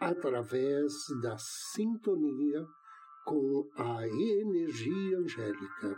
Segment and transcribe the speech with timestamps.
[0.00, 2.66] através da sintonia
[3.26, 5.96] com a energia angélica.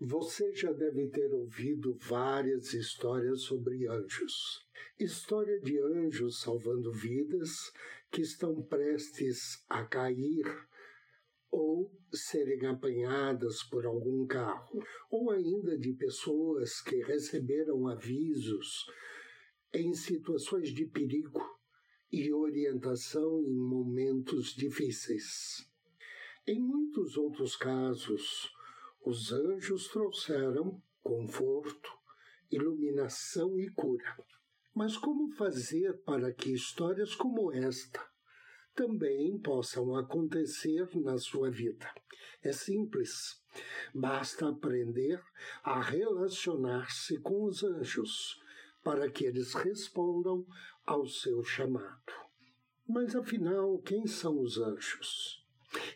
[0.00, 4.64] Você já deve ter ouvido várias histórias sobre anjos.
[5.00, 7.72] História de anjos salvando vidas
[8.10, 10.44] que estão prestes a cair
[11.50, 18.86] ou serem apanhadas por algum carro, ou ainda de pessoas que receberam avisos
[19.72, 21.40] em situações de perigo
[22.10, 25.68] e orientação em momentos difíceis.
[26.46, 28.50] Em muitos outros casos,
[29.04, 31.90] os anjos trouxeram conforto,
[32.50, 34.16] iluminação e cura.
[34.74, 38.15] Mas como fazer para que histórias como esta
[38.76, 41.90] também possam acontecer na sua vida.
[42.42, 43.42] É simples.
[43.94, 45.20] Basta aprender
[45.64, 48.38] a relacionar-se com os anjos
[48.84, 50.46] para que eles respondam
[50.84, 52.12] ao seu chamado.
[52.86, 55.42] Mas afinal, quem são os anjos?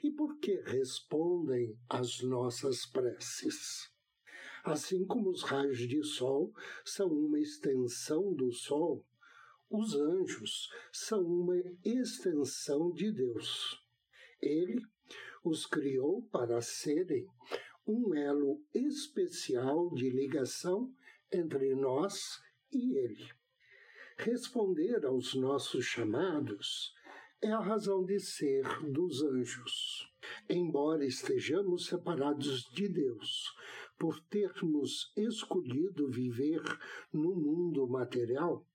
[0.02, 3.90] E por que respondem às nossas preces?
[4.64, 6.52] Assim como os raios de sol
[6.84, 9.04] são uma extensão do sol,
[9.70, 13.80] os anjos são uma extensão de Deus.
[14.42, 14.82] Ele
[15.44, 17.26] os criou para serem
[17.86, 20.92] um elo especial de ligação
[21.32, 22.42] entre nós
[22.72, 23.28] e Ele.
[24.18, 26.92] Responder aos nossos chamados
[27.40, 30.12] é a razão de ser dos anjos.
[30.48, 33.54] Embora estejamos separados de Deus,
[33.98, 36.60] por termos escolhido viver
[37.12, 38.66] no mundo material,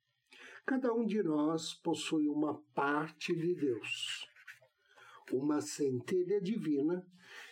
[0.66, 4.28] Cada um de nós possui uma parte de Deus,
[5.32, 7.06] uma centelha divina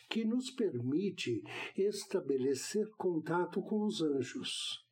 [0.09, 1.43] que nos permite
[1.77, 4.83] estabelecer contato com os anjos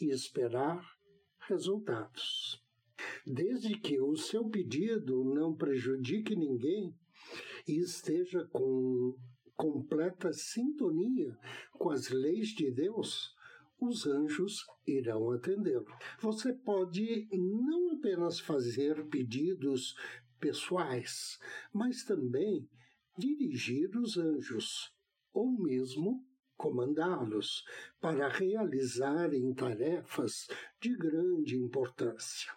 [0.00, 0.88] e esperar
[1.48, 2.62] resultados.
[3.26, 6.96] Desde que o seu pedido não prejudique ninguém
[7.66, 9.16] e esteja com
[9.56, 11.36] completa sintonia
[11.72, 13.33] com as leis de Deus,
[13.86, 15.86] os anjos irão atendê-lo.
[16.20, 19.94] Você pode não apenas fazer pedidos
[20.40, 21.38] pessoais,
[21.72, 22.68] mas também
[23.16, 24.92] dirigir os anjos,
[25.32, 26.24] ou mesmo
[26.56, 27.64] comandá-los
[28.00, 30.46] para realizarem tarefas
[30.80, 32.52] de grande importância,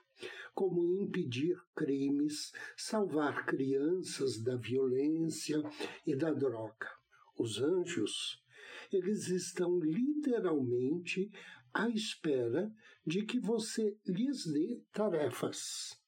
[0.53, 5.61] como impedir crimes, salvar crianças da violência
[6.05, 6.89] e da droga.
[7.37, 8.43] Os anjos
[8.91, 11.31] eles estão literalmente
[11.73, 12.71] à espera
[13.05, 15.99] de que você lhes dê tarefas.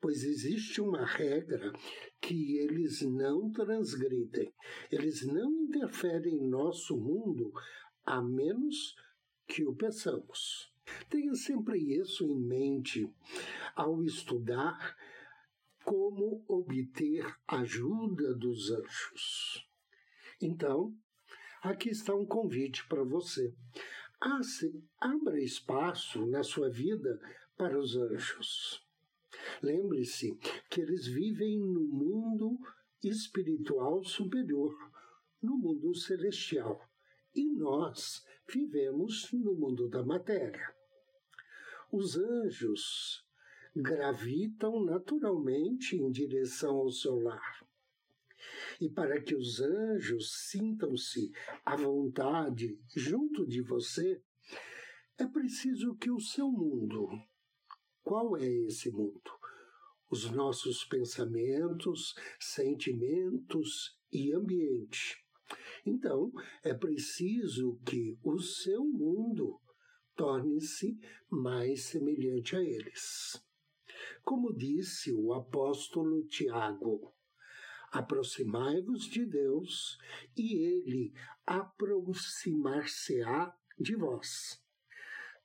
[0.00, 1.72] Pois existe uma regra
[2.20, 4.52] que eles não transgridem,
[4.90, 7.52] eles não interferem em nosso mundo
[8.04, 8.96] a menos
[9.46, 10.72] que o peçamos.
[11.08, 13.12] Tenha sempre isso em mente
[13.74, 14.96] ao estudar
[15.84, 19.68] como obter ajuda dos anjos.
[20.40, 20.94] Então,
[21.62, 23.54] aqui está um convite para você.
[25.00, 27.20] Abra espaço na sua vida
[27.56, 28.84] para os anjos.
[29.62, 30.36] Lembre-se
[30.70, 32.58] que eles vivem no mundo
[33.02, 34.74] espiritual superior,
[35.42, 36.86] no mundo celestial,
[37.34, 40.74] e nós vivemos no mundo da matéria.
[41.90, 43.24] Os anjos
[43.74, 47.69] gravitam naturalmente em direção ao seu lar
[48.80, 51.30] e para que os anjos sintam-se
[51.64, 54.22] à vontade junto de você,
[55.18, 57.06] é preciso que o seu mundo,
[58.02, 59.30] qual é esse mundo?
[60.10, 65.22] Os nossos pensamentos, sentimentos e ambiente.
[65.84, 66.32] Então,
[66.64, 69.60] é preciso que o seu mundo
[70.16, 70.98] torne-se
[71.30, 73.42] mais semelhante a eles.
[74.22, 77.14] Como disse o apóstolo Tiago,
[77.90, 79.98] Aproximai-vos de Deus
[80.36, 81.12] e ele
[81.46, 84.62] aproximar-se-á de vós.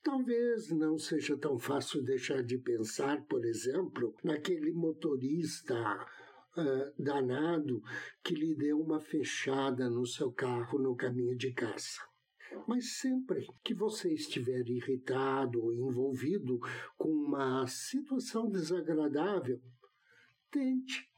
[0.03, 7.81] Talvez não seja tão fácil deixar de pensar, por exemplo, naquele motorista uh, danado
[8.24, 12.07] que lhe deu uma fechada no seu carro no caminho de casa.
[12.68, 16.59] Mas sempre que você estiver irritado ou envolvido
[16.95, 19.59] com uma situação desagradável,
[20.51, 21.09] tente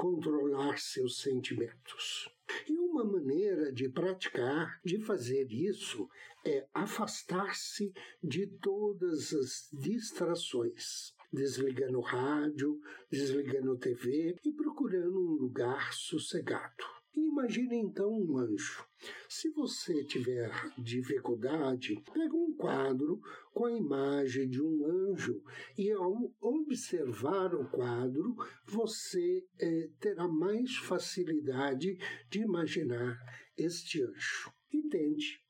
[0.00, 2.26] controlar seus sentimentos.
[2.66, 6.08] E uma maneira de praticar, de fazer isso,
[6.42, 7.92] é afastar-se
[8.24, 12.80] de todas as distrações, desligando o rádio,
[13.10, 16.99] desligando a TV e procurando um lugar sossegado.
[17.14, 18.84] Imagine então um anjo.
[19.28, 23.20] Se você tiver dificuldade, pega um quadro
[23.52, 25.42] com a imagem de um anjo
[25.76, 31.98] e ao observar o quadro, você eh, terá mais facilidade
[32.28, 33.18] de imaginar
[33.56, 34.52] este anjo.
[34.72, 35.40] E tente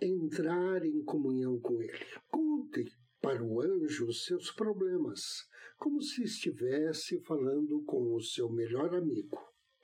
[0.00, 2.06] entrar em comunhão com ele.
[2.30, 2.86] Conte
[3.20, 5.20] para o anjo seus problemas,
[5.76, 9.38] como se estivesse falando com o seu melhor amigo.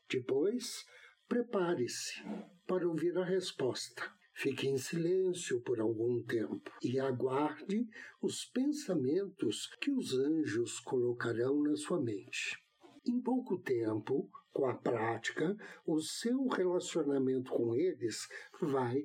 [0.09, 0.85] Depois,
[1.33, 2.23] prepare-se
[2.67, 4.03] para ouvir a resposta.
[4.35, 7.89] Fique em silêncio por algum tempo e aguarde
[8.21, 12.63] os pensamentos que os anjos colocarão na sua mente.
[13.07, 15.57] Em pouco tempo, com a prática,
[15.87, 18.29] o seu relacionamento com eles
[18.61, 19.03] vai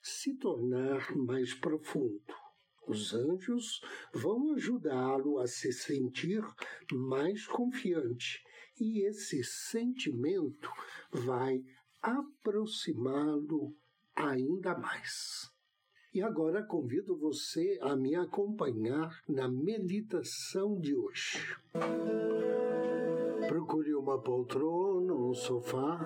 [0.00, 2.34] se tornar mais profundo.
[2.86, 3.82] Os anjos
[4.14, 6.42] vão ajudá-lo a se sentir
[6.90, 8.42] mais confiante
[8.80, 10.70] e esse sentimento
[11.10, 11.62] vai
[12.00, 13.74] aproximá-lo
[14.14, 15.50] ainda mais.
[16.14, 21.56] E agora convido você a me acompanhar na meditação de hoje.
[23.46, 26.00] Procure uma poltrona, um sofá.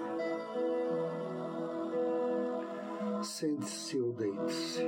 [3.23, 4.83] Sente-se ou deite-se.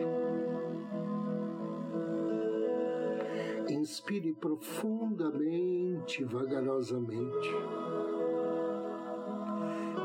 [3.85, 7.51] Inspire profundamente, vagarosamente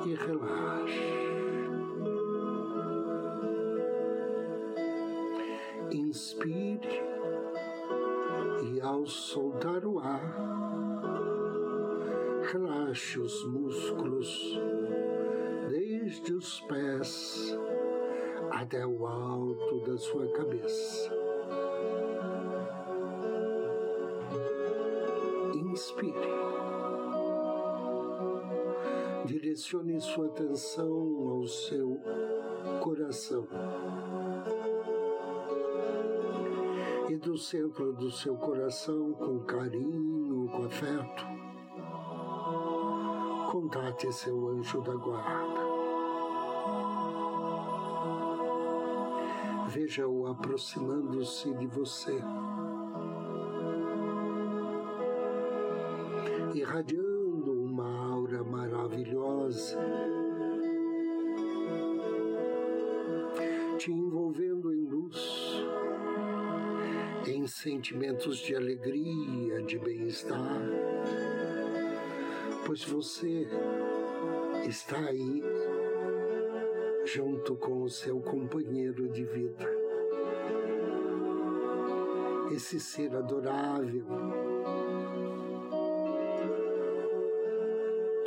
[0.05, 0.99] e relaxe.
[5.93, 7.01] Inspire
[8.73, 10.35] e ao soltar o ar,
[12.51, 14.59] relaxe os músculos
[15.69, 17.57] desde os pés
[18.51, 21.28] até o alto da sua cabeça.
[25.79, 26.13] Inspire.
[29.25, 32.01] Direcione sua atenção ao seu
[32.83, 33.47] coração.
[37.07, 41.25] E do centro do seu coração, com carinho, com afeto,
[43.49, 45.61] contate seu anjo da guarda.
[49.69, 52.21] Veja-o aproximando-se de você,
[56.69, 59.75] irradiando uma aura maravilhosa,
[63.79, 65.63] te envolvendo em luz,
[67.25, 70.61] em sentimentos de alegria, de bem-estar,
[72.67, 73.47] pois você
[74.67, 75.41] está aí
[77.03, 79.67] junto com o seu companheiro de vida.
[82.51, 84.05] Esse ser adorável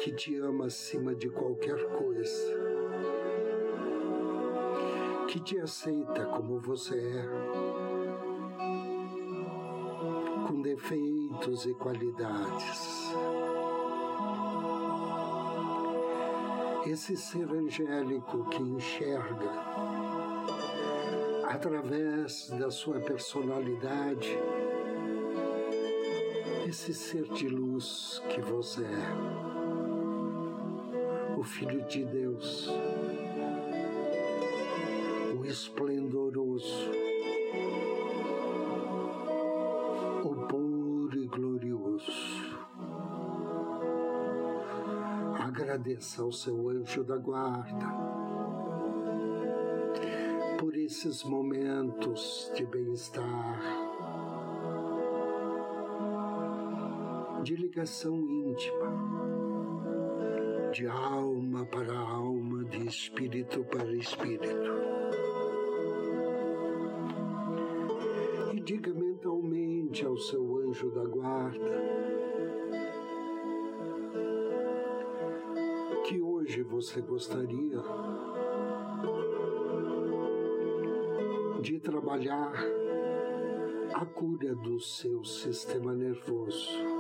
[0.02, 2.59] que te ama acima de qualquer coisa,
[5.28, 7.28] que te aceita como você é,
[10.49, 13.02] com defeitos e qualidades.
[16.85, 19.52] esse ser angélico que enxerga
[21.49, 24.37] através da sua personalidade.
[26.68, 29.51] Esse ser de luz que você é,
[31.42, 32.68] o Filho de Deus,
[35.37, 36.88] o esplendoroso,
[40.22, 42.12] o puro e glorioso.
[45.37, 47.88] Agradeça ao seu anjo da guarda
[50.61, 53.61] por esses momentos de bem-estar,
[57.42, 59.41] de ligação íntima,
[60.73, 64.73] de alma para alma, de espírito para espírito.
[68.55, 72.02] E diga mentalmente ao seu anjo da guarda
[76.07, 77.83] que hoje você gostaria
[81.61, 82.55] de trabalhar
[83.93, 86.91] a cura do seu sistema nervoso.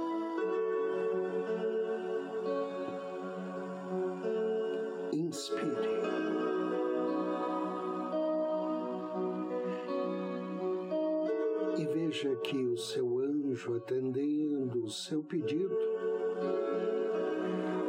[14.84, 15.76] O seu pedido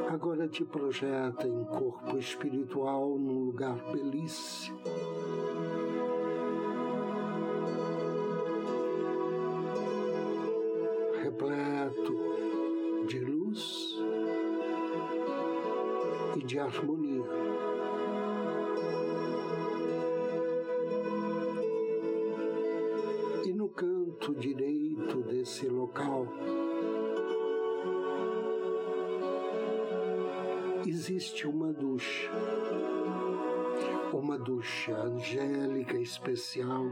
[0.09, 4.79] agora te projeta em corpo espiritual num lugar belíssimo.
[11.21, 12.13] Repleto
[13.07, 13.97] de luz
[16.37, 17.23] e de harmonia.
[23.45, 24.72] E no canto direito
[25.43, 26.25] desse local,
[30.87, 32.31] existe uma ducha,
[34.13, 36.85] uma ducha angélica especial,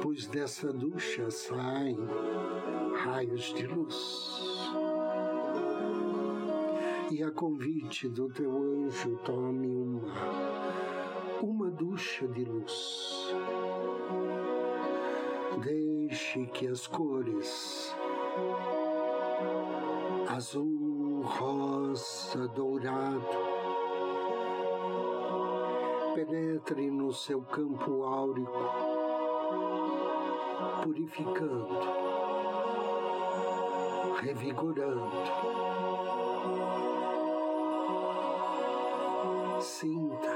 [0.00, 1.98] pois dessa ducha saem
[3.04, 4.72] raios de luz.
[7.10, 10.14] E a convite do teu anjo, tome uma,
[11.42, 13.15] uma ducha de luz.
[15.62, 17.94] Deixe que as cores
[20.36, 23.56] azul, rosa, dourado.
[26.14, 28.70] Penetre no seu campo áurico,
[30.82, 31.78] purificando,
[34.20, 35.16] revigorando.
[39.60, 40.32] Sinta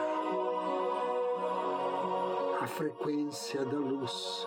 [2.61, 4.47] a frequência da luz,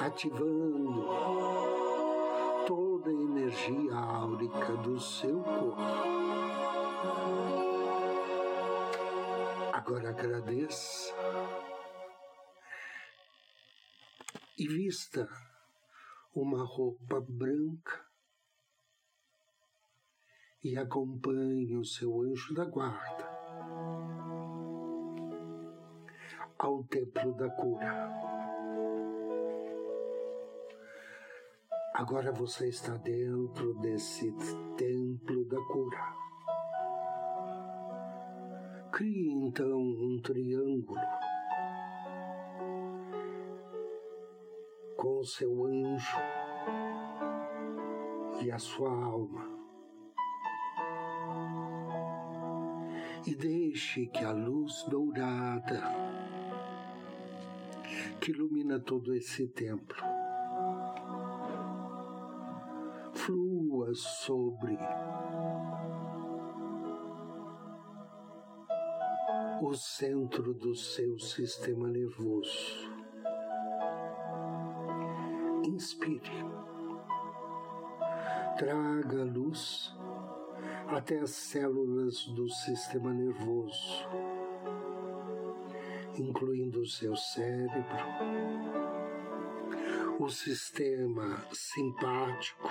[0.00, 1.06] ativando
[2.66, 5.76] toda a energia áurica do seu corpo.
[9.72, 11.14] Agora agradeça
[14.56, 15.28] e vista
[16.34, 18.06] uma roupa branca
[20.62, 23.28] e acompanhe o seu anjo da guarda
[26.58, 28.29] ao templo da cura.
[32.00, 34.32] Agora você está dentro desse
[34.74, 36.16] templo da cura.
[38.90, 40.98] Crie então um triângulo
[44.96, 46.16] com o seu anjo
[48.40, 49.46] e a sua alma.
[53.26, 55.82] E deixe que a luz dourada
[58.18, 60.09] que ilumina todo esse templo
[63.30, 64.76] flua sobre
[69.62, 72.90] o centro do seu sistema nervoso.
[75.64, 76.20] Inspire.
[78.58, 79.94] Traga luz
[80.88, 84.08] até as células do sistema nervoso,
[86.18, 88.06] incluindo o seu cérebro,
[90.20, 92.68] o sistema simpático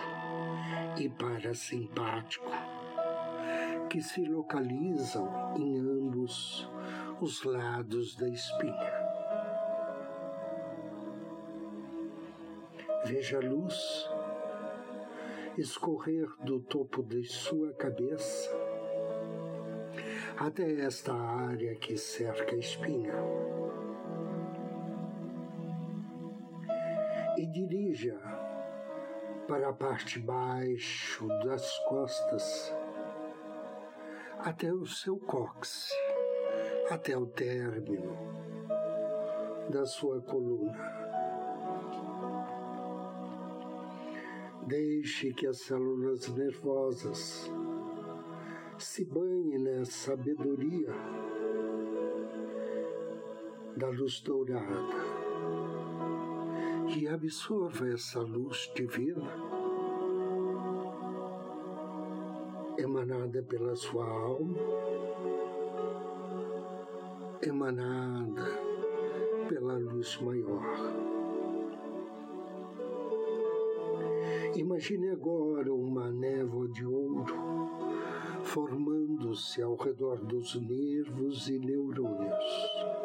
[1.00, 2.46] e parasimpático,
[3.89, 6.70] que se localizam em ambos
[7.20, 8.94] os lados da espinha.
[13.06, 14.08] Veja a luz
[15.58, 18.51] escorrer do topo de sua cabeça
[20.38, 23.49] até esta área que cerca a espinha.
[27.51, 28.20] Dirija
[29.48, 32.74] para a parte baixo das costas
[34.39, 35.89] até o seu cóccix,
[36.89, 38.15] até o término
[39.70, 40.77] da sua coluna.
[44.68, 47.51] Deixe que as células nervosas
[48.77, 50.94] se banhem na sabedoria
[53.75, 55.08] da luz dourada
[56.98, 59.29] e absorva essa luz divina
[62.77, 64.58] emanada pela sua alma,
[67.41, 68.43] emanada
[69.48, 70.63] pela luz maior.
[74.55, 77.69] Imagine agora uma névoa de ouro
[78.43, 82.99] formando-se ao redor dos nervos e neurônios.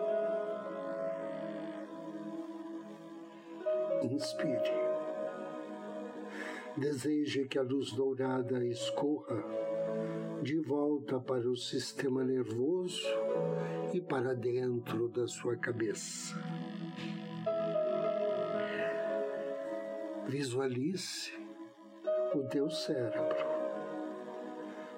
[4.14, 4.70] Inspire.
[6.76, 9.42] Deseje que a luz dourada escorra
[10.40, 13.08] de volta para o sistema nervoso
[13.92, 16.36] e para dentro da sua cabeça.
[20.28, 21.32] Visualize
[22.34, 23.54] o teu cérebro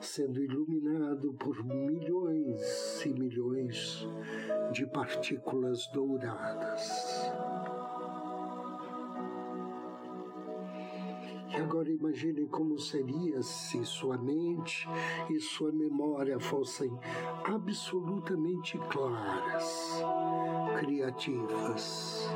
[0.00, 4.06] sendo iluminado por milhões e milhões
[4.72, 7.15] de partículas douradas.
[11.60, 14.86] Agora imagine como seria se sua mente
[15.30, 16.90] e sua memória fossem
[17.44, 20.02] absolutamente claras,
[20.78, 22.28] criativas,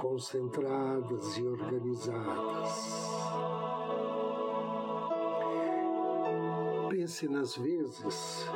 [0.00, 3.10] concentradas e organizadas.
[6.88, 8.46] Pense nas vezes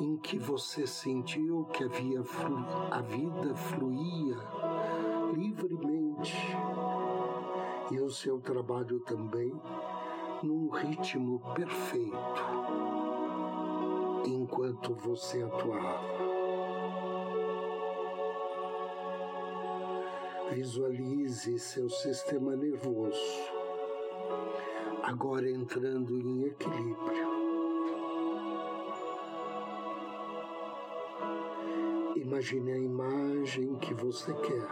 [0.00, 2.22] em que você sentiu que havia
[2.90, 4.36] a vida fluía
[5.34, 6.36] livremente
[7.94, 9.52] e o seu trabalho também
[10.42, 12.42] num ritmo perfeito
[14.26, 16.00] enquanto você atuava.
[20.50, 23.52] Visualize seu sistema nervoso
[25.04, 27.28] agora entrando em equilíbrio.
[32.16, 34.66] Imagine a imagem que você quer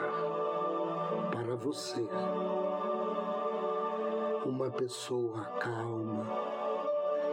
[1.30, 2.04] para você
[4.44, 6.26] uma pessoa calma,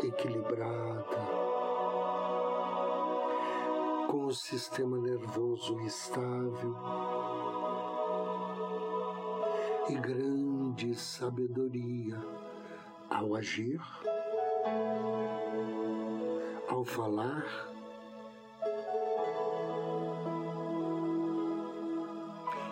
[0.04, 1.18] equilibrada,
[4.08, 6.76] com o sistema nervoso estável
[9.90, 12.20] e grande sabedoria
[13.10, 13.82] ao agir,
[16.68, 17.44] ao falar.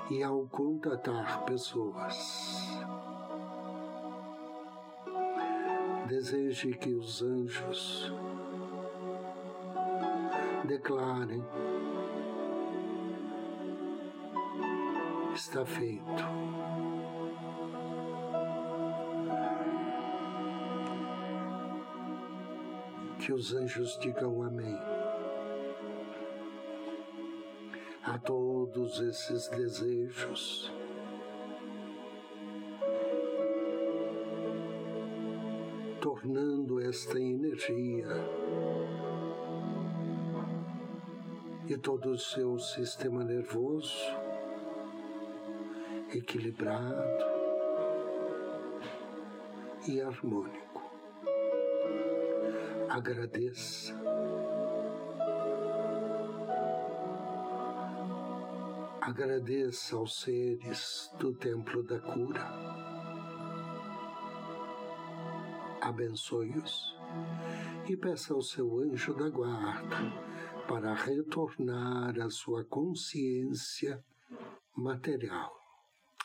[0.10, 2.57] E ao contatar pessoas.
[6.08, 8.12] Deseje que os anjos
[10.64, 11.44] declarem:
[15.36, 16.24] está feito.
[23.20, 24.80] Que os anjos digam amém
[28.04, 30.77] a todos esses desejos.
[36.02, 38.08] Tornando esta energia
[41.68, 43.96] e todo o seu sistema nervoso
[46.14, 47.26] equilibrado
[49.88, 50.82] e harmônico.
[52.90, 53.94] Agradeça.
[59.02, 62.67] Agradeça aos seres do Templo da Cura
[65.88, 66.96] abençoe-os
[67.88, 69.98] e peça ao seu anjo da guarda
[70.68, 74.04] para retornar à sua consciência
[74.76, 75.56] material.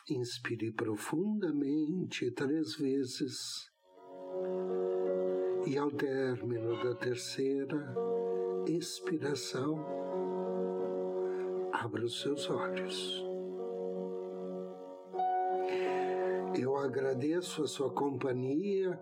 [0.09, 3.71] Inspire profundamente três vezes
[5.65, 7.95] e, ao término da terceira
[8.67, 9.79] expiração,
[11.71, 13.32] abra os seus olhos.
[16.55, 18.99] Eu agradeço a sua companhia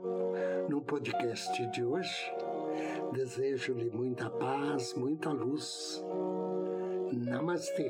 [0.69, 2.31] no podcast de hoje.
[3.13, 6.03] Desejo-lhe muita paz, muita luz.
[7.11, 7.89] Namastê.